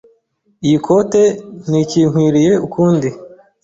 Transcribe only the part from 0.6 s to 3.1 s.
Iyi kote ntikinkwiranye ukundi.